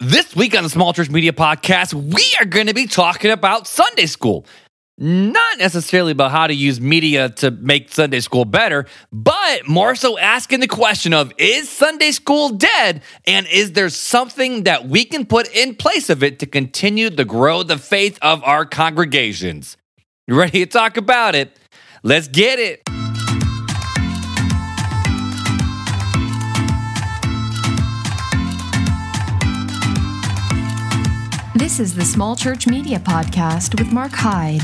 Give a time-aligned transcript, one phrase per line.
[0.00, 3.68] This week on the Small Church Media Podcast, we are going to be talking about
[3.68, 4.44] Sunday school.
[4.98, 10.18] Not necessarily about how to use media to make Sunday school better, but more so
[10.18, 13.02] asking the question of is Sunday school dead?
[13.26, 17.24] And is there something that we can put in place of it to continue to
[17.24, 19.76] grow the faith of our congregations?
[20.26, 21.56] You ready to talk about it?
[22.02, 22.82] Let's get it.
[31.74, 34.62] This is the Small Church Media Podcast with Mark Hyde.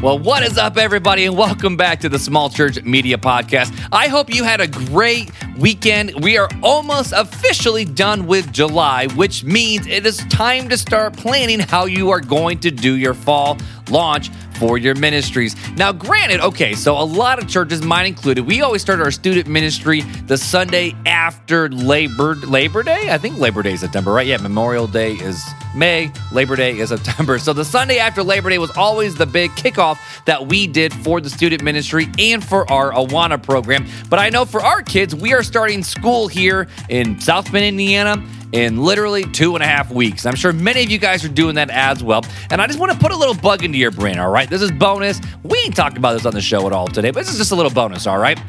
[0.00, 3.76] Well, what is up, everybody, and welcome back to the Small Church Media Podcast.
[3.90, 6.22] I hope you had a great weekend.
[6.22, 11.58] We are almost officially done with July, which means it is time to start planning
[11.58, 13.58] how you are going to do your fall
[13.90, 15.56] launch for your ministries.
[15.76, 19.48] Now, granted, okay, so a lot of churches, mine included, we always start our student
[19.48, 23.10] ministry the Sunday after Labor Labor Day.
[23.10, 24.26] I think Labor Day is September, right?
[24.26, 25.44] Yeah, Memorial Day is
[25.74, 27.38] May, Labor Day is September.
[27.44, 31.20] So the Sunday after Labor Day was always the big kickoff that we did for
[31.20, 33.86] the student ministry and for our Awana program.
[34.08, 38.24] But I know for our kids, we are starting school here in South Bend, Indiana
[38.54, 40.24] in literally two and a half weeks.
[40.24, 42.24] I'm sure many of you guys are doing that as well.
[42.50, 44.48] And I just want to put a little bug into your brain, all right?
[44.48, 45.20] This is bonus.
[45.42, 47.50] We ain't talking about this on the show at all today, but this is just
[47.50, 48.40] a little bonus, all right?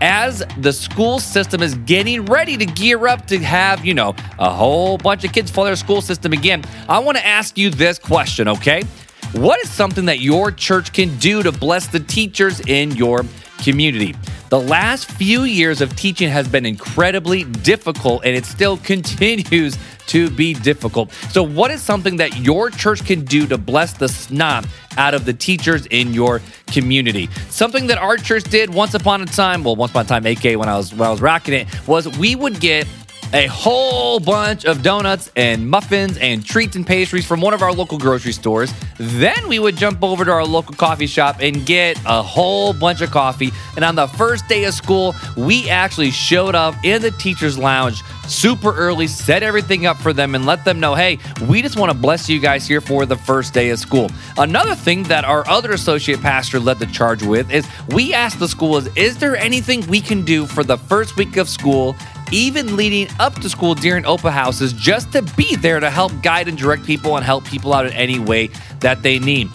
[0.00, 4.48] As the school system is getting ready to gear up to have, you know, a
[4.48, 7.98] whole bunch of kids follow their school system again, I want to ask you this
[7.98, 8.84] question, okay?
[9.32, 13.24] What is something that your church can do to bless the teachers in your
[13.58, 14.14] community?
[14.48, 19.76] The last few years of teaching has been incredibly difficult and it still continues
[20.06, 21.12] to be difficult.
[21.30, 25.26] So, what is something that your church can do to bless the snot out of
[25.26, 27.28] the teachers in your community?
[27.50, 30.58] Something that our church did once upon a time, well, once upon a time, AK,
[30.58, 32.88] when I was when I was rocking it, was we would get
[33.34, 37.72] a whole bunch of donuts and muffins and treats and pastries from one of our
[37.72, 38.72] local grocery stores.
[38.98, 43.00] Then we would jump over to our local coffee shop and get a whole bunch
[43.00, 43.50] of coffee.
[43.76, 48.02] And on the first day of school, we actually showed up in the teacher's lounge
[48.26, 51.90] super early, set everything up for them, and let them know hey, we just want
[51.90, 54.10] to bless you guys here for the first day of school.
[54.36, 58.48] Another thing that our other associate pastor led the charge with is we asked the
[58.48, 61.96] school is, is there anything we can do for the first week of school
[62.32, 66.48] even leading up to school during open houses, just to be there to help guide
[66.48, 68.48] and direct people and help people out in any way
[68.80, 69.48] that they need.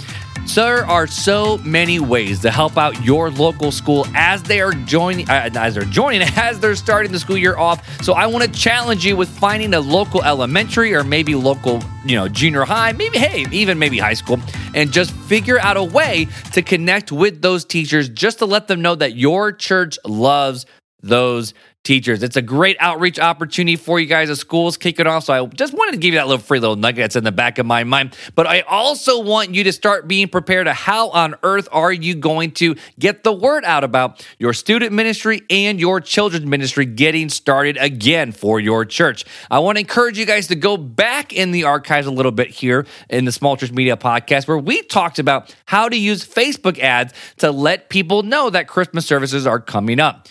[0.46, 4.74] So there are so many ways to help out your local school as they are
[4.74, 8.04] joining, uh, as they're joining, as they're starting the school year off.
[8.04, 12.18] So I want to challenge you with finding a local elementary or maybe local, you
[12.18, 14.38] know, junior high, maybe hey, even maybe high school,
[14.76, 18.82] and just figure out a way to connect with those teachers, just to let them
[18.82, 20.66] know that your church loves
[21.02, 22.24] those teachers.
[22.24, 25.26] It's a great outreach opportunity for you guys as schools kick it off.
[25.26, 27.32] So I just wanted to give you that little free little nugget that's in the
[27.32, 28.18] back of my mind.
[28.36, 32.16] But I also want you to start being prepared to how on earth are you
[32.16, 37.28] going to get the word out about your student ministry and your children's ministry getting
[37.28, 39.26] started again for your church.
[39.52, 42.50] I want to encourage you guys to go back in the archives a little bit
[42.50, 46.80] here in the Small Church Media podcast where we talked about how to use Facebook
[46.80, 50.30] ads to let people know that Christmas services are coming up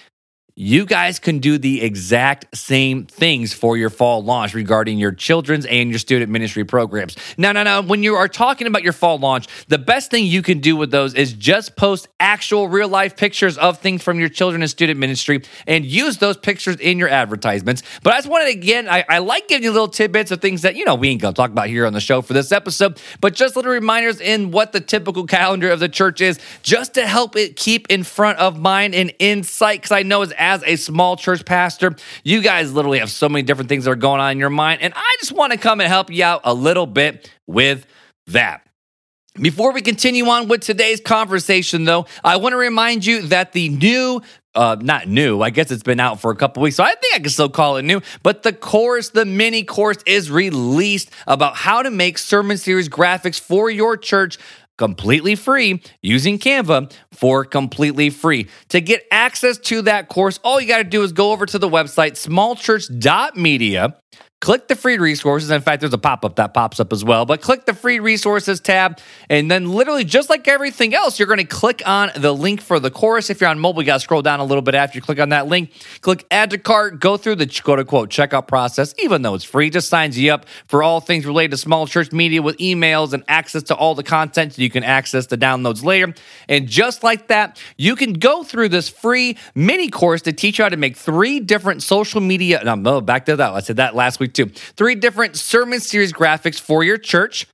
[0.55, 5.65] you guys can do the exact same things for your fall launch regarding your children's
[5.65, 7.17] and your student ministry programs.
[7.39, 10.43] Now, now, now, when you are talking about your fall launch, the best thing you
[10.43, 14.29] can do with those is just post actual real life pictures of things from your
[14.29, 17.83] children and student ministry and use those pictures in your advertisements.
[18.03, 20.63] But I just wanted, to, again, I, I like giving you little tidbits of things
[20.63, 23.01] that, you know, we ain't gonna talk about here on the show for this episode,
[23.21, 27.07] but just little reminders in what the typical calendar of the church is, just to
[27.07, 29.81] help it keep in front of mind and in sight.
[29.81, 31.95] Because I know as as a small church pastor,
[32.25, 34.83] you guys literally have so many different things that are going on in your mind.
[34.83, 37.87] And I just want to come and help you out a little bit with
[38.27, 38.67] that.
[39.41, 43.69] Before we continue on with today's conversation, though, I want to remind you that the
[43.71, 44.21] new
[44.55, 45.41] uh, not new.
[45.41, 47.49] I guess it's been out for a couple weeks, so I think I can still
[47.49, 48.03] call it new.
[48.23, 53.41] But the course, the mini course, is released about how to make sermon series graphics
[53.41, 54.39] for your church
[54.83, 58.49] completely free using Canva for completely free.
[58.71, 61.57] To get access to that course, all you got to do is go over to
[61.57, 63.97] the website smallchurch.media
[64.43, 65.51] click the free resources.
[65.51, 68.01] In fact, there's a pop up that pops up as well, but click the free
[68.01, 68.99] resources tab.
[69.31, 72.81] And then, literally, just like everything else, you're going to click on the link for
[72.81, 73.31] the course.
[73.31, 75.21] If you're on mobile, you got to scroll down a little bit after you click
[75.21, 75.73] on that link.
[76.01, 79.71] Click add to cart, go through the quote unquote checkout process, even though it's free,
[79.71, 83.23] just signs you up for all things related to small church media with emails and
[83.29, 86.13] access to all the content so you can access the downloads later.
[86.49, 90.65] And just like that, you can go through this free mini course to teach you
[90.65, 92.59] how to make three different social media.
[92.59, 93.53] and i'm oh, back to that.
[93.53, 94.32] I said that last week
[94.77, 97.47] Three different sermon series graphics for your church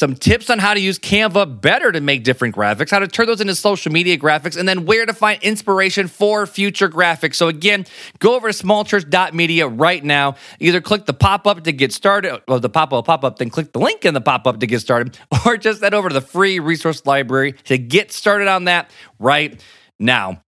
[0.00, 3.26] some tips on how to use Canva better to make different graphics, how to turn
[3.26, 7.34] those into social media graphics, and then where to find inspiration for future graphics.
[7.34, 7.84] So, again,
[8.18, 10.36] go over to smallchurch.media right now.
[10.58, 13.50] Either click the pop up to get started, or the pop up pop up, then
[13.50, 16.14] click the link in the pop up to get started, or just head over to
[16.14, 19.62] the free resource library to get started on that right
[19.98, 20.42] now.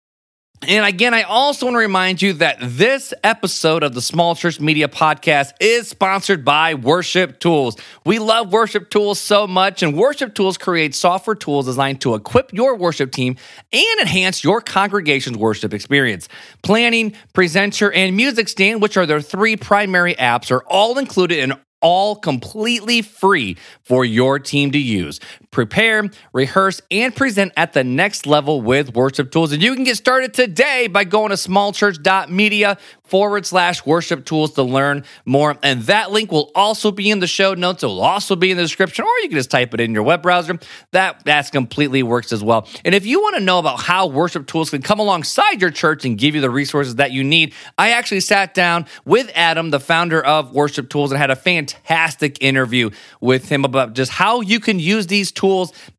[0.68, 4.60] And again, I also want to remind you that this episode of the Small Church
[4.60, 7.78] Media Podcast is sponsored by Worship Tools.
[8.04, 12.52] We love Worship Tools so much, and Worship Tools creates software tools designed to equip
[12.52, 13.36] your worship team
[13.72, 16.28] and enhance your congregation's worship experience.
[16.62, 21.54] Planning, Presenter, and Music Stand, which are their three primary apps, are all included in
[21.80, 25.20] all completely free for your team to use.
[25.50, 29.50] Prepare, rehearse, and present at the next level with worship tools.
[29.50, 34.62] And you can get started today by going to smallchurch.media forward slash worship tools to
[34.62, 35.58] learn more.
[35.64, 37.82] And that link will also be in the show notes.
[37.82, 40.04] It will also be in the description, or you can just type it in your
[40.04, 40.56] web browser.
[40.92, 42.68] That that's completely works as well.
[42.84, 46.04] And if you want to know about how worship tools can come alongside your church
[46.04, 49.80] and give you the resources that you need, I actually sat down with Adam, the
[49.80, 54.60] founder of Worship Tools, and had a fantastic interview with him about just how you
[54.60, 55.39] can use these tools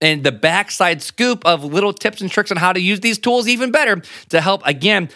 [0.02, 3.48] and the backside scoop of little tips and tricks on how to use these tools
[3.48, 5.10] even better to help again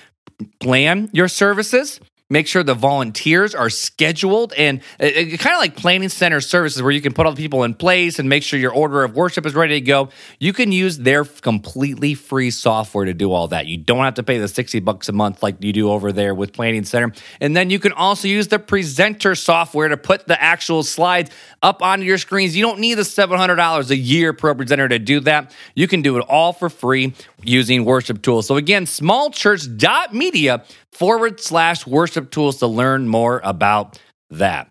[0.59, 1.99] plan your services
[2.29, 6.09] make sure the volunteers are scheduled and uh, uh, it, it, kind of like planning
[6.09, 8.73] center services where you can put all the people in place and make sure your
[8.73, 10.09] order of worship is ready to go.
[10.39, 13.67] You can use their completely free software to do all that.
[13.67, 16.33] You don't have to pay the 60 bucks a month like you do over there
[16.33, 17.13] with planning center.
[17.39, 21.29] And then you can also use the presenter software to put the actual slides
[21.61, 22.57] up onto your screens.
[22.57, 25.53] You don't need the $700 a year per presenter to do that.
[25.75, 27.13] You can do it all for free
[27.43, 28.47] using worship tools.
[28.47, 30.63] So again smallchurch.media
[30.95, 33.99] forward slash worship tools to learn more about
[34.29, 34.69] that.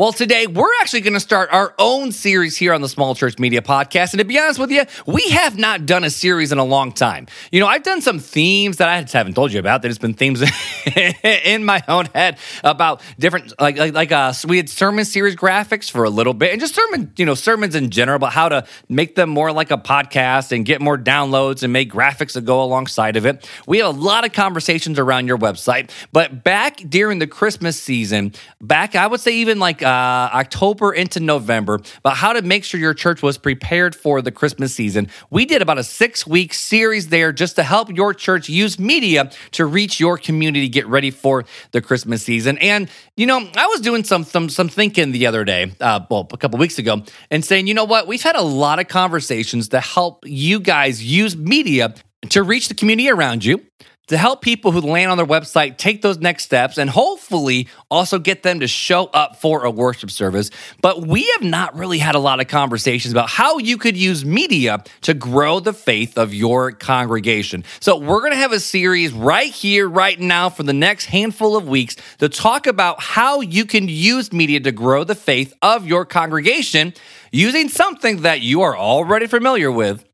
[0.00, 3.38] Well, today we're actually going to start our own series here on the Small Church
[3.38, 4.14] Media Podcast.
[4.14, 6.92] And to be honest with you, we have not done a series in a long
[6.92, 7.26] time.
[7.52, 9.82] You know, I've done some themes that I haven't told you about.
[9.82, 10.42] There's been themes
[11.22, 15.90] in my own head about different, like, like, like uh, we had sermon series graphics
[15.90, 18.66] for a little bit and just sermon, you know, sermons in general, about how to
[18.88, 22.62] make them more like a podcast and get more downloads and make graphics that go
[22.62, 23.46] alongside of it.
[23.66, 25.90] We have a lot of conversations around your website.
[26.10, 28.32] But back during the Christmas season,
[28.62, 32.80] back, I would say even like, uh, October into November about how to make sure
[32.80, 35.08] your church was prepared for the Christmas season.
[35.30, 39.30] We did about a six week series there just to help your church use media
[39.52, 42.58] to reach your community, get ready for the Christmas season.
[42.58, 46.28] And, you know, I was doing some, some, some thinking the other day, uh, well,
[46.32, 49.68] a couple weeks ago, and saying, you know what, we've had a lot of conversations
[49.68, 51.94] to help you guys use media
[52.28, 53.64] to reach the community around you
[54.10, 58.18] to help people who land on their website take those next steps and hopefully also
[58.18, 60.50] get them to show up for a worship service.
[60.82, 64.24] But we have not really had a lot of conversations about how you could use
[64.24, 67.62] media to grow the faith of your congregation.
[67.78, 71.56] So we're going to have a series right here, right now, for the next handful
[71.56, 75.86] of weeks to talk about how you can use media to grow the faith of
[75.86, 76.94] your congregation
[77.30, 80.04] using something that you are already familiar with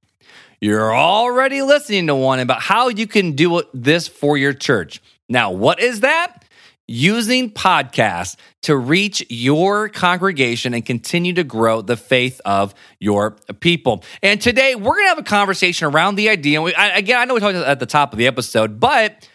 [0.67, 5.01] you're already listening to one about how you can do this for your church.
[5.29, 6.45] Now, what is that?
[6.89, 14.03] Using podcasts to reach your congregation and continue to grow the faith of your people.
[14.25, 16.61] And today we're going to have a conversation around the idea.
[16.61, 19.29] We, I, again, I know we talked at the top of the episode, but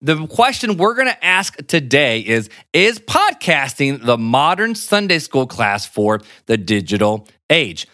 [0.00, 5.84] the question we're going to ask today is Is podcasting the modern Sunday school class
[5.84, 7.86] for the digital age?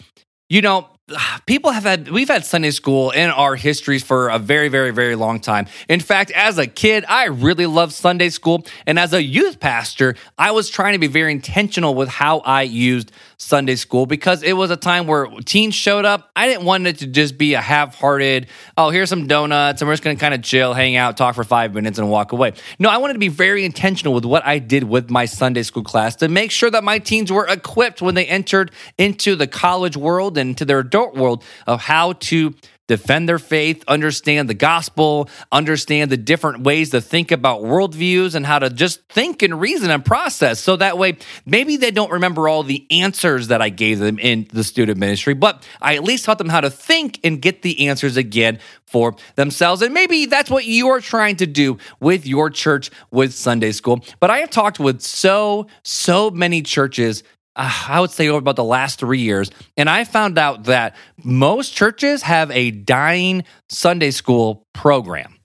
[0.49, 0.91] You know,
[1.47, 5.15] people have had we've had sunday school in our histories for a very very very
[5.15, 5.67] long time.
[5.89, 8.67] In fact as a kid i really loved sunday school.
[8.87, 12.63] And as a youth pastor i was trying to be very intentional with how i
[12.63, 16.31] used sunday school because it was a time where teens showed up.
[16.35, 18.47] I didn't want it to just be a half-hearted
[18.79, 19.83] oh here's some donuts.
[19.83, 22.09] And we're just going to kind of chill hang out talk for five minutes and
[22.09, 22.55] walk away.
[22.79, 25.85] No i wanted to be very intentional with what i did with my sunday school
[25.85, 29.99] class to make sure that my teens were equipped when they entered into the college
[29.99, 32.55] world and to their adult world of how to
[32.87, 38.45] defend their faith, understand the gospel, understand the different ways to think about worldviews and
[38.45, 40.61] how to just think and reason and process.
[40.61, 44.47] So that way, maybe they don't remember all the answers that I gave them in
[44.53, 47.89] the student ministry, but I at least taught them how to think and get the
[47.89, 49.81] answers again for themselves.
[49.81, 54.05] And maybe that's what you're trying to do with your church with Sunday school.
[54.21, 57.25] But I have talked with so, so many churches
[57.57, 59.51] uh, I would say over about the last three years.
[59.77, 65.39] And I found out that most churches have a dying Sunday school program.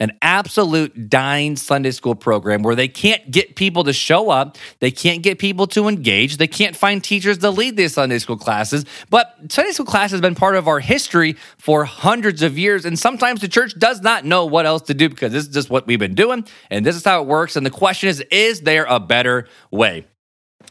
[0.00, 4.90] an absolute dying Sunday school program where they can't get people to show up, they
[4.90, 8.84] can't get people to engage, they can't find teachers to lead these Sunday school classes.
[9.10, 12.98] But Sunday school class has been part of our history for hundreds of years, and
[12.98, 15.86] sometimes the church does not know what else to do because this is just what
[15.86, 17.56] we've been doing, and this is how it works.
[17.56, 20.06] And the question is, is there a better way?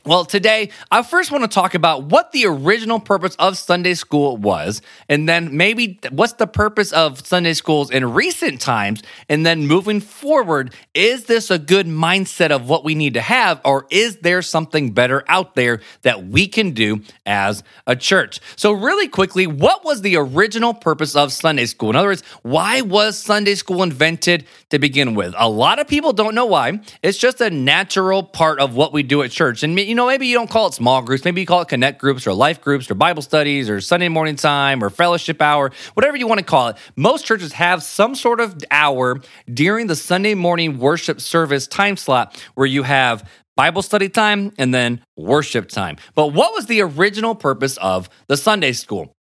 [0.08, 4.38] Well, today I first want to talk about what the original purpose of Sunday school
[4.38, 9.68] was, and then maybe what's the purpose of Sunday schools in recent times, and then
[9.68, 14.20] moving forward, is this a good mindset of what we need to have, or is
[14.20, 18.40] there something better out there that we can do as a church?
[18.56, 21.90] So, really quickly, what was the original purpose of Sunday school?
[21.90, 25.36] In other words, why was Sunday school invented to begin with?
[25.38, 26.80] A lot of people don't know why.
[27.04, 30.28] It's just a natural part of what we do at church, and you know, maybe
[30.28, 31.26] you don't call it small groups.
[31.26, 34.38] Maybe you call it connect groups or life groups or Bible studies or Sunday morning
[34.38, 36.78] time or fellowship hour, whatever you want to call it.
[36.96, 39.20] Most churches have some sort of hour
[39.54, 44.74] during the Sunday morning worship service time slot where you have Bible study time and
[44.74, 45.98] then worship time.
[46.16, 49.14] But what was the original purpose of the Sunday school?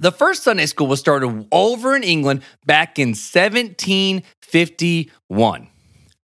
[0.00, 5.68] The first Sunday school was started over in England back in 1751.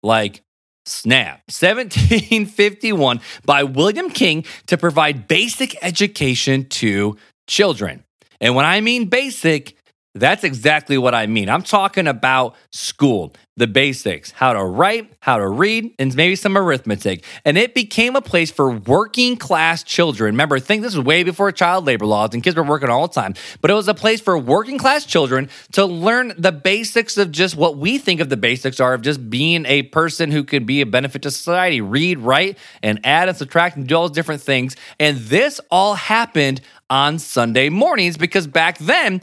[0.02, 0.42] Like
[0.84, 8.04] Snap 1751 by William King to provide basic education to children.
[8.40, 9.76] And when I mean basic,
[10.14, 11.48] that's exactly what I mean.
[11.48, 16.54] I'm talking about school, the basics, how to write, how to read, and maybe some
[16.56, 17.24] arithmetic.
[17.46, 20.34] And it became a place for working class children.
[20.34, 23.14] Remember, think this was way before child labor laws and kids were working all the
[23.14, 27.32] time, but it was a place for working class children to learn the basics of
[27.32, 30.66] just what we think of the basics are of just being a person who could
[30.66, 34.14] be a benefit to society, read, write, and add and subtract and do all those
[34.14, 34.76] different things.
[35.00, 36.60] And this all happened
[36.92, 39.22] on Sunday mornings because back then,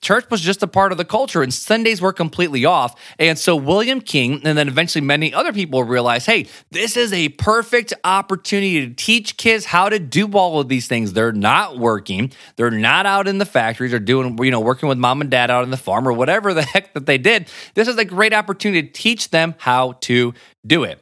[0.00, 2.98] church was just a part of the culture and Sundays were completely off.
[3.18, 7.30] And so William King and then eventually many other people realized, hey, this is a
[7.30, 11.12] perfect opportunity to teach kids how to do all of these things.
[11.12, 12.32] They're not working.
[12.56, 15.50] They're not out in the factories or doing, you know, working with mom and dad
[15.50, 17.48] out on the farm or whatever the heck that they did.
[17.74, 20.34] This is a great opportunity to teach them how to
[20.66, 21.00] do it.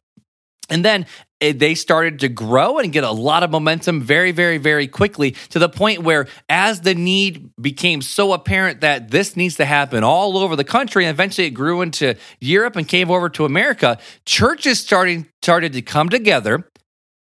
[0.70, 1.06] And then
[1.40, 5.32] Eh, they started to grow and get a lot of momentum very, very, very quickly
[5.50, 10.02] to the point where, as the need became so apparent that this needs to happen
[10.02, 13.98] all over the country, and eventually it grew into Europe and came over to America,
[14.24, 16.68] churches starting started to come together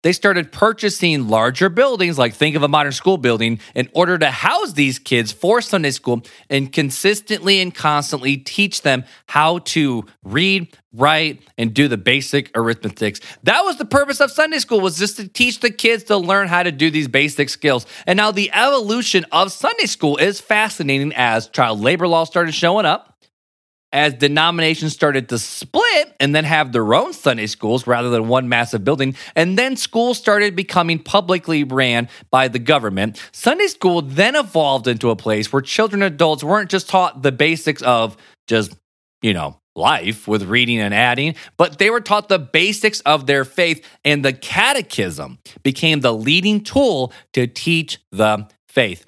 [0.05, 4.31] they started purchasing larger buildings, like think of a modern school building, in order to
[4.31, 10.69] house these kids for Sunday school and consistently and constantly teach them how to read,
[10.93, 13.19] write, and do the basic arithmetics.
[13.45, 16.49] That was the purpose of Sunday school, was just to teach the kids to learn
[16.49, 17.87] how to do these basic skills.
[18.07, 22.85] And now the evolution of Sunday school is fascinating as child labor law started showing
[22.85, 23.14] up
[23.95, 28.49] as denominations started to split and then have their own Sunday schools rather than one
[28.49, 34.35] massive building, and then schools started becoming publicly ran by the government, Sunday school then
[34.35, 38.17] evolved into a place where children and adults weren't just taught the basics of
[38.49, 38.77] just,
[39.23, 43.45] you know, life with reading and adding, but they were taught the basics of their
[43.45, 49.07] faith, and the catechism became the leading tool to teach the faith.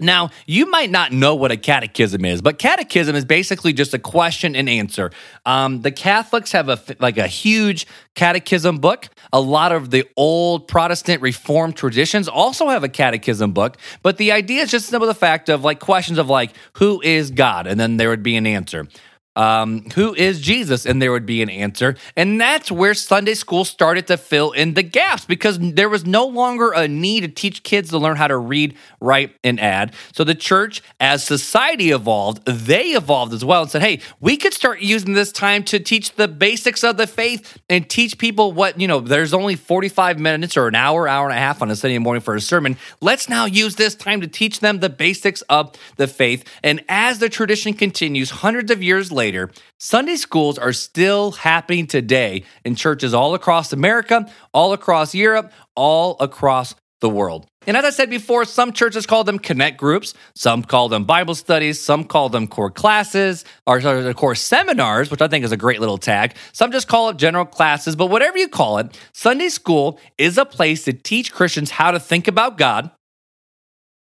[0.00, 3.98] Now, you might not know what a catechism is, but catechism is basically just a
[3.98, 5.10] question and answer.
[5.44, 9.08] Um, the Catholics have a like a huge catechism book.
[9.32, 14.32] A lot of the old Protestant Reformed traditions also have a catechism book, but the
[14.32, 17.78] idea is just simple the fact of like questions of like who is God, and
[17.78, 18.88] then there would be an answer
[19.34, 20.84] um, who is Jesus?
[20.84, 21.96] And there would be an answer.
[22.16, 26.26] And that's where Sunday school started to fill in the gaps because there was no
[26.26, 29.94] longer a need to teach kids to learn how to read, write, and add.
[30.12, 34.52] So the church, as society evolved, they evolved as well and said, hey, we could
[34.52, 38.78] start using this time to teach the basics of the faith and teach people what,
[38.78, 41.76] you know, there's only 45 minutes or an hour, hour and a half on a
[41.76, 42.76] Sunday morning for a sermon.
[43.00, 46.44] Let's now use this time to teach them the basics of the faith.
[46.62, 51.86] And as the tradition continues, hundreds of years later, later, Sunday schools are still happening
[51.86, 57.46] today in churches all across America, all across Europe, all across the world.
[57.68, 61.36] And as I said before, some churches call them connect groups, some call them Bible
[61.36, 65.56] studies, some call them core classes, or, or core seminars, which I think is a
[65.56, 66.34] great little tag.
[66.52, 70.44] Some just call it general classes, but whatever you call it, Sunday school is a
[70.44, 72.90] place to teach Christians how to think about God,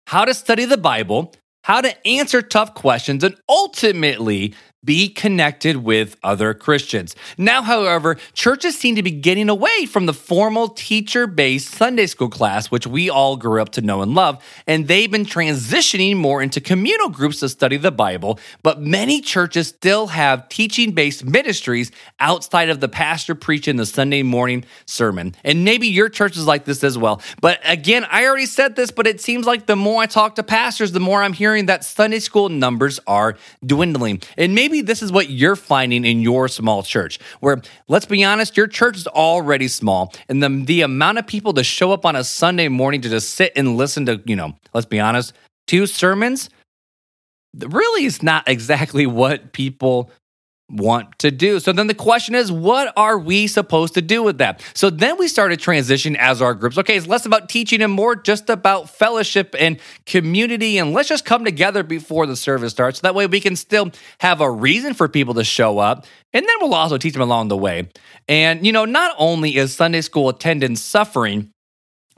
[0.09, 1.33] how to study the Bible,
[1.67, 4.55] how to answer tough questions, and ultimately
[4.85, 7.17] be connected with other Christians.
[7.37, 12.29] Now, however, churches seem to be getting away from the formal teacher based Sunday school
[12.29, 16.41] class, which we all grew up to know and love, and they've been transitioning more
[16.41, 18.39] into communal groups to study the Bible.
[18.63, 24.23] But many churches still have teaching based ministries outside of the pastor preaching the Sunday
[24.23, 25.35] morning sermon.
[25.43, 27.21] And maybe your church is like this as well.
[27.41, 30.45] But again, I already said this, but it seems like the more I talk to
[30.45, 34.21] pastors, the more I'm hearing that Sunday school numbers are dwindling.
[34.37, 38.25] And maybe maybe this is what you're finding in your small church, where let's be
[38.25, 40.13] honest, your church is already small.
[40.29, 43.35] And the, the amount of people to show up on a Sunday morning to just
[43.35, 45.33] sit and listen to, you know, let's be honest,
[45.67, 46.51] two sermons
[47.55, 50.11] really is not exactly what people
[50.69, 51.61] want to do.
[51.61, 54.63] So then the question is, what are we supposed to do with that?
[54.75, 56.77] So then we started transition as our groups.
[56.79, 60.79] Okay, it's less about teaching and more just about fellowship and community.
[60.79, 63.01] And let's just come together before the service starts.
[63.01, 66.07] So that way we can still have a reason for people to show up.
[66.33, 67.89] And then we'll also teach them along the way.
[68.29, 71.53] And, you know, not only is Sunday school attendance suffering,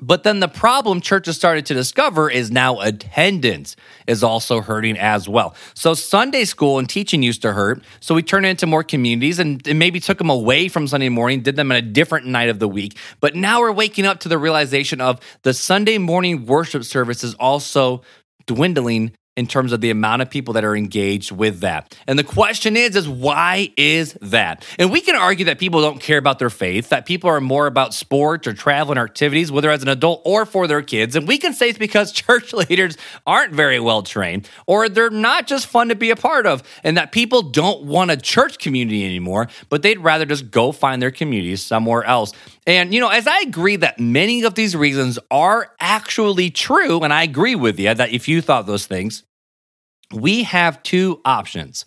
[0.01, 3.77] but then the problem churches started to discover is now attendance
[4.07, 5.55] is also hurting as well.
[5.75, 7.83] So Sunday school and teaching used to hurt.
[8.01, 11.41] So we turned it into more communities and, maybe took them away from Sunday morning,
[11.41, 12.97] did them in a different night of the week.
[13.21, 17.35] But now we're waking up to the realization of the Sunday morning worship service is
[17.35, 18.03] also
[18.47, 21.97] dwindling in terms of the amount of people that are engaged with that.
[22.09, 24.67] And the question is is why is that?
[24.81, 27.69] And we can argue that people don't care about their faith, that people are more
[27.69, 31.15] about sports or travel and activities whether as an adult or for their kids.
[31.15, 32.97] And we can say it's because church leaders
[33.29, 36.97] aren't very well trained or they're not just fun to be a part of and
[36.97, 41.13] that people don't want a church community anymore, but they'd rather just go find their
[41.13, 42.33] communities somewhere else.
[42.67, 47.13] And, you know, as I agree that many of these reasons are actually true, and
[47.13, 49.23] I agree with you that if you thought those things,
[50.13, 51.85] we have two options.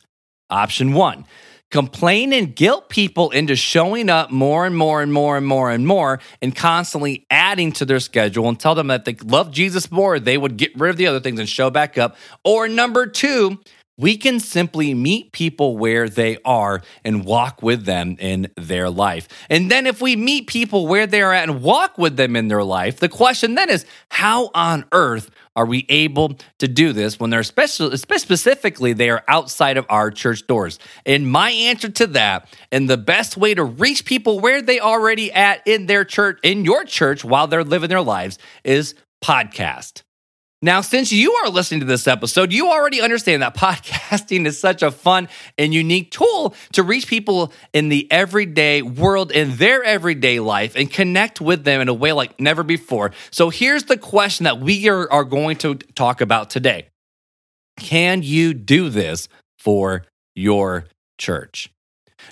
[0.49, 1.25] Option one,
[1.71, 5.87] complain and guilt people into showing up more and more and more and more and
[5.87, 10.19] more and constantly adding to their schedule and tell them that they love Jesus more,
[10.19, 12.17] they would get rid of the other things and show back up.
[12.43, 13.59] Or number two,
[14.01, 19.27] we can simply meet people where they are and walk with them in their life.
[19.49, 22.47] And then, if we meet people where they are at and walk with them in
[22.47, 27.19] their life, the question then is how on earth are we able to do this
[27.19, 30.79] when they're special, specifically they are outside of our church doors?
[31.05, 35.31] And my answer to that, and the best way to reach people where they already
[35.31, 40.03] at in their church, in your church while they're living their lives, is podcast.
[40.63, 44.83] Now, since you are listening to this episode, you already understand that podcasting is such
[44.83, 50.39] a fun and unique tool to reach people in the everyday world, in their everyday
[50.39, 53.11] life, and connect with them in a way like never before.
[53.31, 56.89] So, here's the question that we are, are going to talk about today
[57.77, 60.85] Can you do this for your
[61.17, 61.71] church?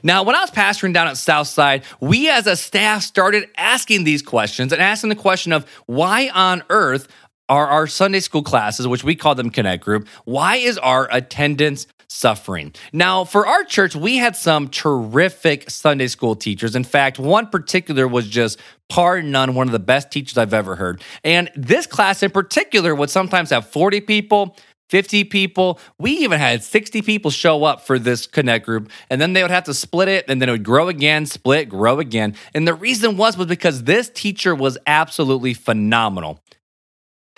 [0.03, 4.21] Now, when I was pastoring down at Southside, we as a staff started asking these
[4.21, 7.07] questions and asking the question of why on earth
[7.49, 11.87] are our Sunday school classes, which we call them Connect Group, why is our attendance
[12.07, 12.73] suffering?
[12.93, 16.75] Now, for our church, we had some terrific Sunday school teachers.
[16.75, 20.75] In fact, one particular was just par none, one of the best teachers I've ever
[20.75, 21.01] heard.
[21.23, 24.55] And this class in particular would sometimes have 40 people.
[24.89, 25.79] 50 people.
[25.99, 29.51] We even had 60 people show up for this connect group and then they would
[29.51, 32.35] have to split it and then it would grow again, split, grow again.
[32.55, 36.39] And the reason was was because this teacher was absolutely phenomenal.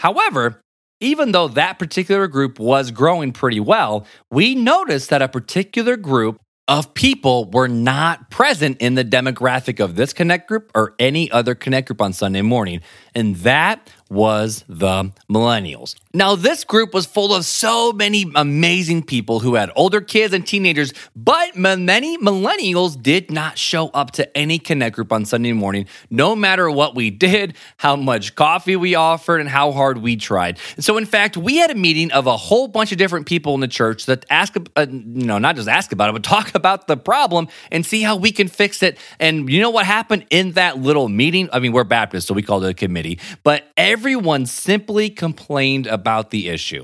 [0.02, 0.60] However,
[1.00, 6.42] even though that particular group was growing pretty well, we noticed that a particular group
[6.68, 11.54] of people were not present in the demographic of this Connect group or any other
[11.54, 12.82] Connect group on Sunday morning.
[13.14, 15.96] And that was the millennials.
[16.14, 20.46] Now, this group was full of so many amazing people who had older kids and
[20.46, 25.86] teenagers, but many millennials did not show up to any Connect group on Sunday morning,
[26.10, 30.60] no matter what we did, how much coffee we offered, and how hard we tried.
[30.78, 33.62] so, in fact, we had a meeting of a whole bunch of different people in
[33.62, 36.88] the church that ask, uh, you know, not just ask about it, but talk about
[36.88, 38.98] the problem and see how we can fix it.
[39.20, 41.48] And you know what happened in that little meeting?
[41.54, 43.64] I mean, we're Baptists, so we called it a committee, but
[44.02, 46.84] everyone simply complained about the issue.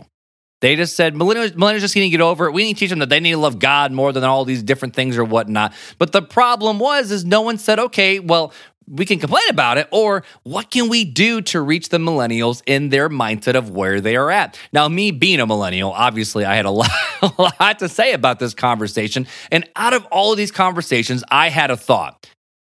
[0.62, 2.52] They just said millennials, millennials just need to get over it.
[2.52, 4.62] We need to teach them that they need to love God more than all these
[4.62, 5.74] different things or whatnot.
[5.98, 8.54] But the problem was, is no one said, okay, well,
[8.88, 12.90] we can complain about it, or what can we do to reach the millennials in
[12.90, 14.60] their mindset of where they are at?
[14.72, 16.92] Now, me being a millennial, obviously, I had a lot,
[17.24, 19.26] a lot to say about this conversation.
[19.52, 22.30] And out of all of these conversations, I had a thought.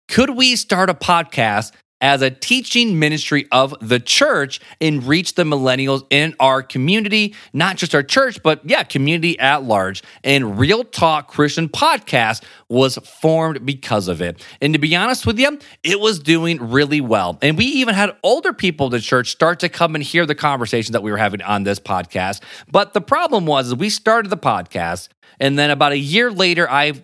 [0.08, 1.70] Could we start a podcast
[2.02, 7.76] as a teaching ministry of the church and reach the millennials in our community, not
[7.76, 10.02] just our church, but yeah, community at large.
[10.24, 14.44] And Real Talk Christian Podcast was formed because of it.
[14.60, 17.38] And to be honest with you, it was doing really well.
[17.40, 20.34] And we even had older people in the church start to come and hear the
[20.34, 22.42] conversation that we were having on this podcast.
[22.70, 26.94] But the problem was we started the podcast and then about a year later I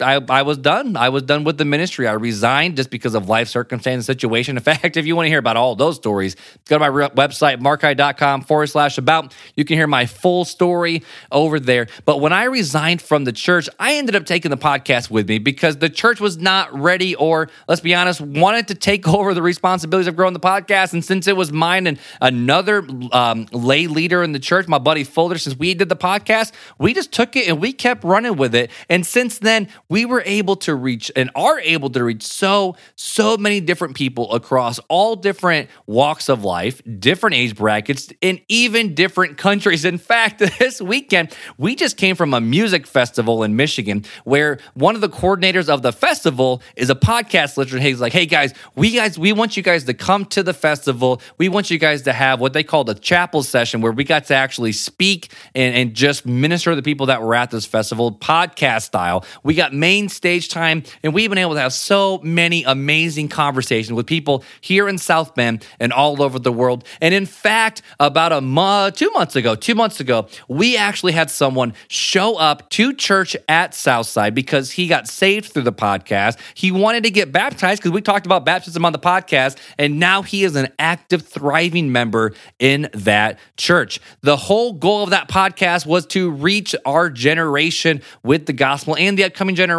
[0.00, 0.96] I, I was done.
[0.96, 2.08] I was done with the ministry.
[2.08, 4.56] I resigned just because of life circumstance situation.
[4.56, 6.36] In fact, if you want to hear about all those stories,
[6.68, 9.34] go to my website, markeye.com forward slash about.
[9.56, 11.88] You can hear my full story over there.
[12.04, 15.38] But when I resigned from the church, I ended up taking the podcast with me
[15.38, 19.42] because the church was not ready or, let's be honest, wanted to take over the
[19.42, 20.92] responsibilities of growing the podcast.
[20.92, 25.04] And since it was mine and another um, lay leader in the church, my buddy
[25.04, 28.54] Fuller, since we did the podcast, we just took it and we kept running with
[28.54, 28.70] it.
[28.88, 33.36] And since then, we were able to reach and are able to reach so, so
[33.36, 39.36] many different people across all different walks of life, different age brackets, and even different
[39.36, 39.84] countries.
[39.84, 44.94] In fact, this weekend, we just came from a music festival in Michigan where one
[44.94, 47.78] of the coordinators of the festival is a podcast listener.
[47.78, 51.20] He's like, hey guys, we guys, we want you guys to come to the festival.
[51.36, 54.24] We want you guys to have what they call the chapel session where we got
[54.28, 58.10] to actually speak and, and just minister to the people that were at this festival,
[58.10, 59.26] podcast style.
[59.42, 63.92] We got main stage time, and we've been able to have so many amazing conversations
[63.92, 66.84] with people here in South Bend and all over the world.
[67.00, 71.30] And in fact, about a month, two months ago, two months ago, we actually had
[71.30, 76.38] someone show up to church at Southside because he got saved through the podcast.
[76.54, 80.22] He wanted to get baptized because we talked about baptism on the podcast, and now
[80.22, 83.98] he is an active, thriving member in that church.
[84.20, 89.18] The whole goal of that podcast was to reach our generation with the gospel and
[89.18, 89.71] the upcoming generation,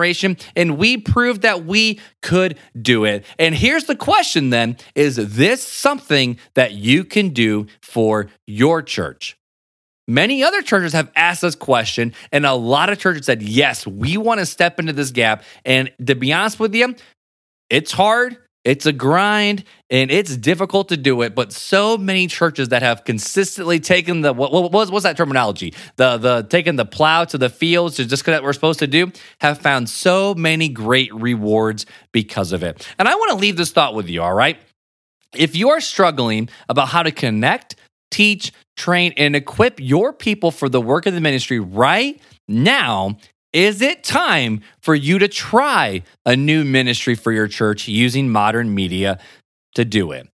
[0.55, 3.25] and we proved that we could do it.
[3.37, 9.37] And here's the question then is this something that you can do for your church?
[10.07, 14.17] Many other churches have asked this question, and a lot of churches said, Yes, we
[14.17, 15.43] want to step into this gap.
[15.63, 16.95] And to be honest with you,
[17.69, 21.35] it's hard, it's a grind, and it's difficult to do it.
[21.35, 25.73] But so many churches that have consistently taken the what, what was what's that terminology?
[25.97, 29.11] The the taking the plow to the fields to just what we're supposed to do
[29.41, 32.87] have found so many great rewards because of it.
[32.97, 34.21] And I want to leave this thought with you.
[34.21, 34.57] All right,
[35.35, 37.75] if you are struggling about how to connect,
[38.11, 43.17] teach, train, and equip your people for the work of the ministry right now,
[43.53, 48.73] is it time for you to try a new ministry for your church using modern
[48.73, 49.19] media
[49.75, 50.27] to do it?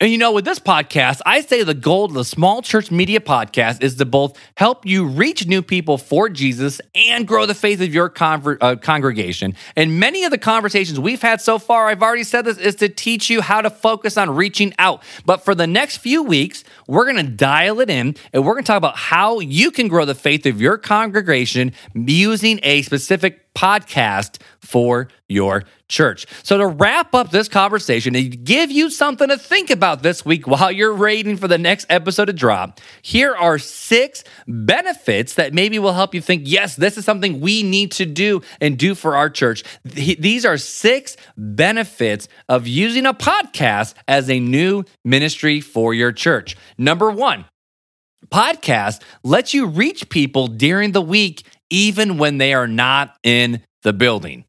[0.00, 3.18] And you know, with this podcast, I say the goal of the Small Church Media
[3.18, 7.80] Podcast is to both help you reach new people for Jesus and grow the faith
[7.80, 9.56] of your conver- uh, congregation.
[9.74, 12.88] And many of the conversations we've had so far, I've already said this, is to
[12.88, 15.02] teach you how to focus on reaching out.
[15.26, 18.62] But for the next few weeks, we're going to dial it in and we're going
[18.62, 23.47] to talk about how you can grow the faith of your congregation using a specific
[23.58, 26.26] podcast for your church.
[26.44, 30.46] So, to wrap up this conversation and give you something to think about this week
[30.46, 35.78] while you're waiting for the next episode to drop, here are six benefits that maybe
[35.78, 39.16] will help you think, yes, this is something we need to do and do for
[39.16, 39.64] our church.
[39.84, 46.56] These are six benefits of using a podcast as a new ministry for your church.
[46.76, 47.44] Number one,
[48.26, 53.92] podcast lets you reach people during the week even when they are not in the
[53.92, 54.44] building.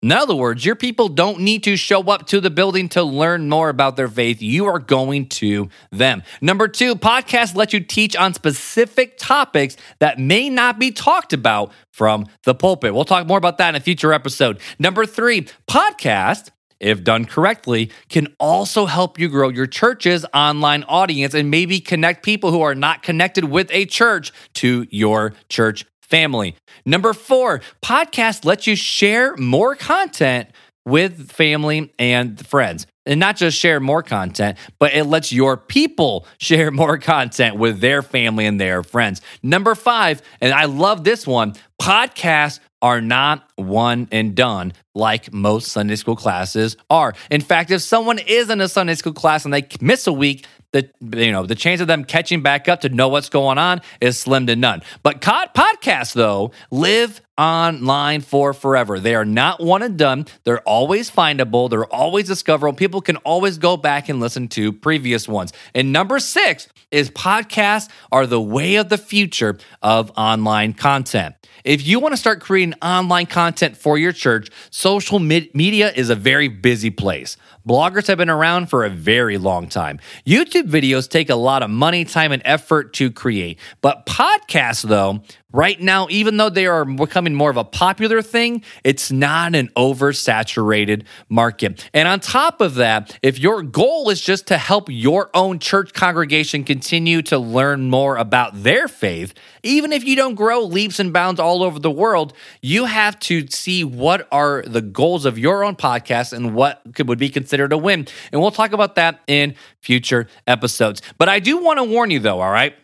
[0.00, 3.48] In other words, your people don't need to show up to the building to learn
[3.48, 4.40] more about their faith.
[4.40, 6.22] You are going to them.
[6.40, 11.72] Number two, podcasts let you teach on specific topics that may not be talked about
[11.92, 12.94] from the pulpit.
[12.94, 14.60] We'll talk more about that in a future episode.
[14.78, 21.34] Number three, podcast if done correctly, can also help you grow your church's online audience
[21.34, 26.56] and maybe connect people who are not connected with a church to your church family.
[26.86, 30.50] Number four, podcast lets you share more content
[30.88, 32.86] with family and friends.
[33.04, 37.80] And not just share more content, but it lets your people share more content with
[37.80, 39.20] their family and their friends.
[39.42, 45.68] Number five, and I love this one podcasts are not one and done like most
[45.68, 47.14] Sunday school classes are.
[47.30, 50.46] In fact, if someone is in a Sunday school class and they miss a week,
[50.72, 53.80] the you know the chance of them catching back up to know what's going on
[54.00, 54.82] is slim to none.
[55.02, 58.98] But podcasts though live online for forever.
[58.98, 60.26] They are not one and done.
[60.44, 61.70] They're always findable.
[61.70, 62.76] They're always discoverable.
[62.76, 65.52] People can always go back and listen to previous ones.
[65.74, 71.36] And number six is podcasts are the way of the future of online content.
[71.64, 76.14] If you want to start creating online content for your church, social media is a
[76.14, 77.36] very busy place.
[77.68, 79.98] Bloggers have been around for a very long time.
[80.26, 83.58] YouTube videos take a lot of money, time, and effort to create.
[83.82, 85.20] But podcasts, though,
[85.52, 89.68] right now, even though they are becoming more of a popular thing, it's not an
[89.76, 91.88] oversaturated market.
[91.94, 95.94] And on top of that, if your goal is just to help your own church
[95.94, 99.32] congregation continue to learn more about their faith,
[99.62, 103.46] even if you don't grow leaps and bounds all over the world, you have to
[103.48, 107.72] see what are the goals of your own podcast and what could, would be considered
[107.72, 108.06] a win.
[108.32, 111.00] And we'll talk about that in future episodes.
[111.16, 112.74] But I do want to warn you, though, all right?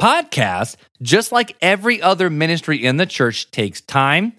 [0.00, 4.32] Podcast, just like every other ministry in the church, takes time,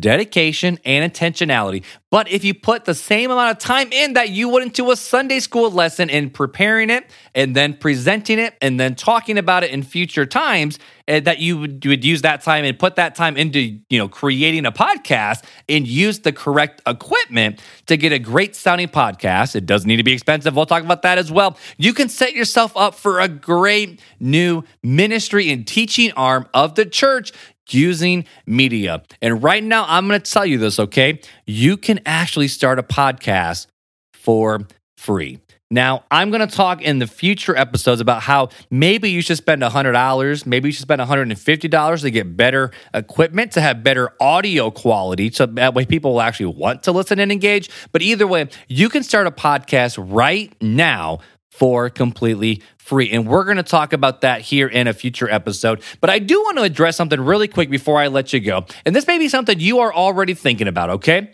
[0.00, 1.84] dedication, and intentionality.
[2.10, 4.96] But if you put the same amount of time in that you would into a
[4.96, 9.70] Sunday school lesson in preparing it and then presenting it and then talking about it
[9.70, 10.78] in future times,
[11.08, 13.98] uh, that you would, you would use that time and put that time into you
[13.98, 19.56] know creating a podcast and use the correct equipment to get a great sounding podcast.
[19.56, 20.54] It doesn't need to be expensive.
[20.54, 21.56] We'll talk about that as well.
[21.78, 26.84] You can set yourself up for a great new ministry and teaching arm of the
[26.86, 27.32] church
[27.68, 29.02] using media.
[29.20, 31.20] And right now, I'm going to tell you this, okay?
[31.46, 33.66] You can actually start a podcast
[34.12, 35.40] for free.
[35.72, 39.62] Now, I'm going to talk in the future episodes about how maybe you should spend
[39.62, 45.30] $100, maybe you should spend $150 to get better equipment, to have better audio quality,
[45.30, 47.70] so that way people will actually want to listen and engage.
[47.90, 51.20] But either way, you can start a podcast right now
[51.52, 53.10] for completely free.
[53.10, 55.82] And we're going to talk about that here in a future episode.
[56.00, 58.64] But I do want to address something really quick before I let you go.
[58.86, 61.30] And this may be something you are already thinking about, okay?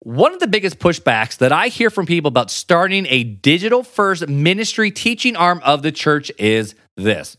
[0.00, 4.26] One of the biggest pushbacks that I hear from people about starting a digital first
[4.28, 7.36] ministry teaching arm of the church is this.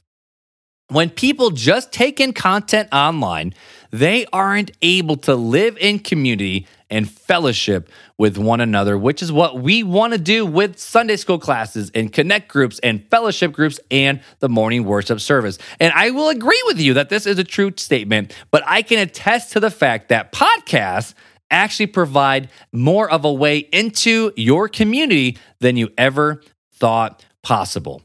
[0.89, 3.55] When people just take in content online,
[3.89, 9.59] they aren't able to live in community and fellowship with one another, which is what
[9.59, 14.21] we want to do with Sunday school classes and connect groups and fellowship groups and
[14.39, 15.57] the morning worship service.
[15.81, 18.99] And I will agree with you that this is a true statement, but I can
[18.99, 21.13] attest to the fact that podcasts
[21.51, 26.41] actually provide more of a way into your community than you ever
[26.75, 28.03] thought possible.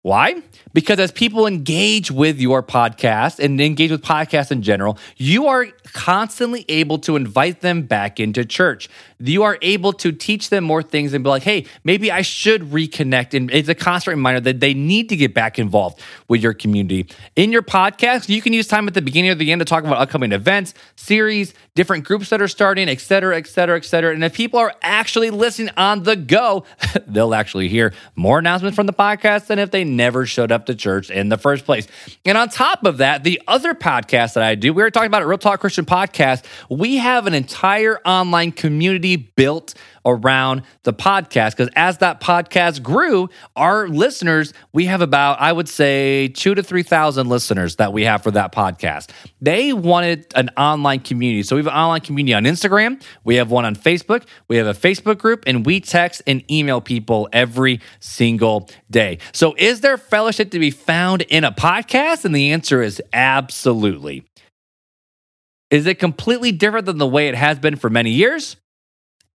[0.00, 0.42] Why?
[0.72, 5.66] Because as people engage with your podcast and engage with podcasts in general, you are
[5.92, 8.88] constantly able to invite them back into church.
[9.18, 12.62] You are able to teach them more things and be like, hey, maybe I should
[12.70, 13.34] reconnect.
[13.34, 17.08] And it's a constant reminder that they need to get back involved with your community.
[17.34, 19.84] In your podcast, you can use time at the beginning or the end to talk
[19.84, 24.12] about upcoming events, series, different groups that are starting, et cetera, et cetera, et cetera.
[24.12, 26.64] And if people are actually listening on the go,
[27.06, 30.74] they'll actually hear more announcements from the podcast than if they never showed up to
[30.74, 31.86] church in the first place.
[32.24, 35.22] And on top of that, the other podcast that I do, we were talking about
[35.22, 41.50] it, Real Talk Christian Podcast, we have an entire online community built around the podcast
[41.56, 46.62] because as that podcast grew, our listeners, we have about, I would say, two to
[46.62, 49.10] 3,000 listeners that we have for that podcast.
[49.40, 51.42] They wanted an online community.
[51.42, 54.66] So we have an online community on Instagram, we have one on Facebook, we have
[54.66, 59.18] a Facebook group, and we text and email people every single day.
[59.32, 62.24] So is there fellowship to be found in a podcast?
[62.24, 64.24] And the answer is absolutely.
[65.70, 68.56] Is it completely different than the way it has been for many years?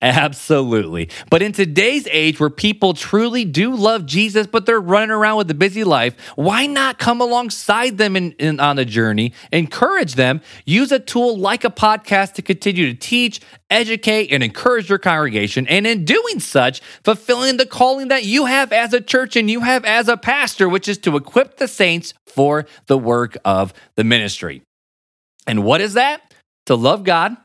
[0.03, 1.07] Absolutely.
[1.29, 5.49] But in today's age where people truly do love Jesus, but they're running around with
[5.49, 10.41] a busy life, why not come alongside them in, in, on the journey, encourage them,
[10.65, 13.39] use a tool like a podcast to continue to teach,
[13.69, 18.73] educate, and encourage your congregation, and in doing such, fulfilling the calling that you have
[18.73, 22.13] as a church and you have as a pastor, which is to equip the saints
[22.27, 24.63] for the work of the ministry.
[25.47, 26.33] And what is that?
[26.65, 27.37] To love God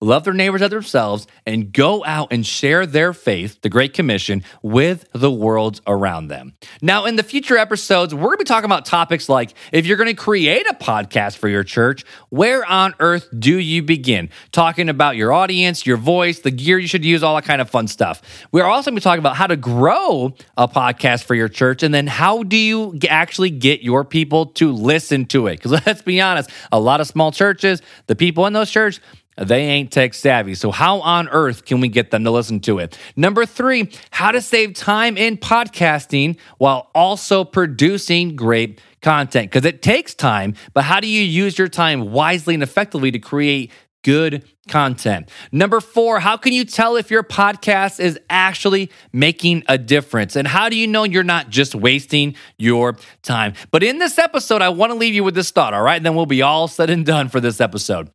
[0.00, 4.42] love their neighbors as themselves, and go out and share their faith, the Great Commission,
[4.62, 6.54] with the world around them.
[6.82, 9.96] Now, in the future episodes, we're going to be talking about topics like if you're
[9.96, 14.30] going to create a podcast for your church, where on earth do you begin?
[14.52, 17.70] Talking about your audience, your voice, the gear you should use, all that kind of
[17.70, 18.20] fun stuff.
[18.52, 21.82] We're also going to be talking about how to grow a podcast for your church,
[21.82, 25.56] and then how do you actually get your people to listen to it?
[25.56, 29.00] Because let's be honest, a lot of small churches, the people in those churches,
[29.36, 30.54] They ain't tech savvy.
[30.54, 32.98] So, how on earth can we get them to listen to it?
[33.16, 39.50] Number three, how to save time in podcasting while also producing great content.
[39.50, 43.18] Because it takes time, but how do you use your time wisely and effectively to
[43.18, 43.70] create
[44.04, 45.28] good content.
[45.50, 50.36] Number four, how can you tell if your podcast is actually making a difference?
[50.36, 53.54] And how do you know you're not just wasting your time?
[53.72, 55.96] But in this episode, I want to leave you with this thought, all right?
[55.96, 58.10] And then we'll be all said and done for this episode.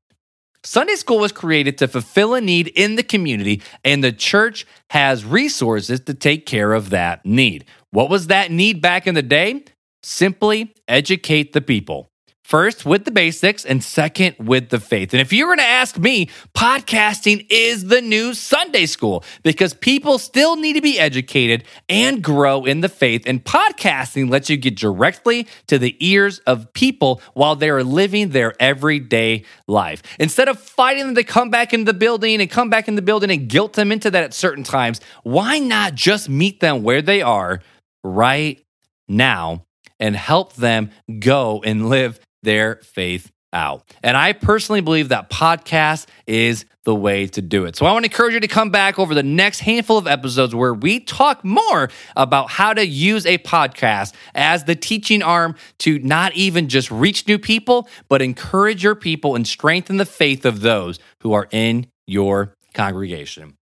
[0.64, 5.24] Sunday school was created to fulfill a need in the community, and the church has
[5.24, 7.64] resources to take care of that need.
[7.92, 9.64] What was that need back in the day?
[10.04, 12.09] Simply educate the people.
[12.50, 15.14] First, with the basics, and second, with the faith.
[15.14, 20.18] And if you were to ask me, podcasting is the new Sunday school because people
[20.18, 23.22] still need to be educated and grow in the faith.
[23.28, 28.30] And podcasting lets you get directly to the ears of people while they are living
[28.30, 30.02] their everyday life.
[30.20, 33.04] Instead of fighting them to come back into the building and come back in the
[33.04, 37.04] building and guilt them into that at certain times, why not just meet them where
[37.04, 37.62] they are
[38.04, 38.60] right
[39.08, 39.66] now?
[40.00, 43.84] and help them go and live their faith out.
[44.04, 47.76] And I personally believe that podcast is the way to do it.
[47.76, 50.56] So I want to encourage you to come back over the next handful of episodes
[50.56, 56.00] where we talk more about how to use a podcast as the teaching arm to
[56.00, 60.62] not even just reach new people, but encourage your people and strengthen the faith of
[60.62, 63.59] those who are in your congregation.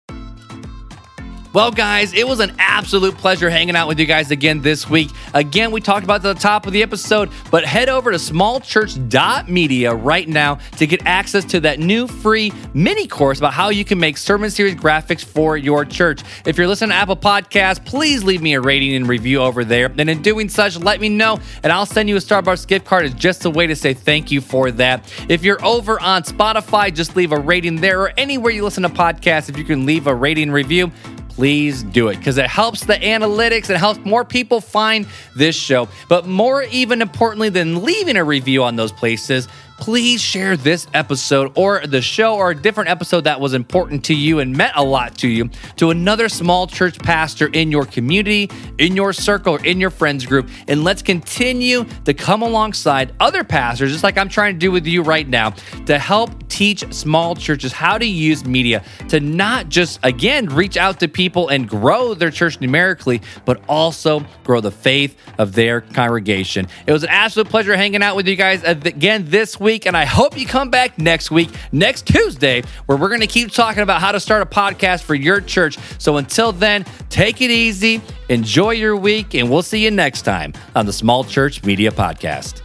[1.52, 5.10] Well, guys, it was an absolute pleasure hanging out with you guys again this week.
[5.34, 10.26] Again, we talked about the top of the episode, but head over to smallchurch.media right
[10.26, 14.16] now to get access to that new free mini course about how you can make
[14.16, 16.22] sermon series graphics for your church.
[16.46, 19.92] If you're listening to Apple Podcasts, please leave me a rating and review over there.
[19.98, 23.04] And in doing such, let me know, and I'll send you a Starbucks gift card
[23.04, 25.12] as just a way to say thank you for that.
[25.28, 28.88] If you're over on Spotify, just leave a rating there or anywhere you listen to
[28.88, 29.50] podcasts.
[29.50, 30.90] If you can leave a rating review,
[31.34, 33.70] please do it because it helps the analytics.
[33.70, 35.88] It helps more people find this show.
[36.08, 41.52] But more even importantly than leaving a review on those places, please share this episode
[41.56, 44.84] or the show or a different episode that was important to you and meant a
[44.84, 49.64] lot to you to another small church pastor in your community, in your circle, or
[49.64, 50.48] in your friends group.
[50.68, 54.86] And let's continue to come alongside other pastors, just like I'm trying to do with
[54.86, 55.50] you right now,
[55.86, 61.00] to help teach small churches how to use media to not just, again, reach out
[61.00, 66.68] to people and grow their church numerically, but also grow the faith of their congregation.
[66.86, 69.96] It was an absolute pleasure hanging out with you guys again this week week, and
[69.96, 73.82] I hope you come back next week, next Tuesday, where we're going to keep talking
[73.82, 75.78] about how to start a podcast for your church.
[75.96, 80.52] So until then, take it easy, enjoy your week, and we'll see you next time
[80.76, 82.60] on the Small Church Media Podcast.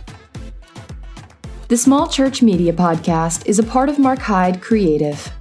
[1.69, 5.31] The Small Church Media Podcast is a part of Mark Hyde Creative.